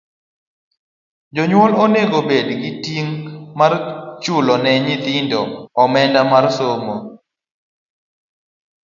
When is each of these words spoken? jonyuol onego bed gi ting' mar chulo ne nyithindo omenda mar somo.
jonyuol 1.35 1.71
onego 1.83 2.19
bed 2.29 2.47
gi 2.61 2.71
ting' 2.83 3.13
mar 3.59 3.73
chulo 4.23 4.53
ne 4.63 4.71
nyithindo 4.85 5.41
omenda 5.83 6.21
mar 6.31 6.45
somo. 6.57 6.95